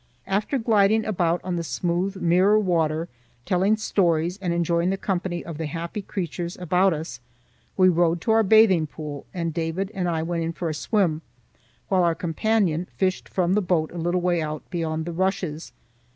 After 0.25 0.57
gliding 0.57 1.05
about 1.05 1.41
on 1.43 1.57
the 1.57 1.63
smooth 1.63 2.15
mirror 2.15 2.57
water, 2.57 3.07
telling 3.45 3.77
stories 3.77 4.39
and 4.41 4.51
enjoying 4.51 4.89
the 4.89 4.97
company 4.97 5.45
of 5.45 5.59
the 5.59 5.67
happy 5.67 6.01
creatures 6.01 6.57
about 6.57 6.91
us, 6.91 7.19
we 7.77 7.87
rowed 7.87 8.19
to 8.21 8.31
our 8.31 8.41
bathing 8.41 8.87
pool, 8.87 9.27
and 9.31 9.53
David 9.53 9.91
and 9.93 10.09
I 10.09 10.23
went 10.23 10.41
in 10.43 10.53
for 10.53 10.69
a 10.69 10.73
swim, 10.73 11.21
while 11.87 12.03
our 12.03 12.15
companion 12.15 12.87
fished 12.97 13.29
from 13.29 13.53
the 13.53 13.61
boat 13.61 13.91
a 13.91 13.99
little 13.99 14.21
way 14.21 14.41
out 14.41 14.67
beyond 14.71 15.05
the 15.05 15.13
rushes. 15.13 15.71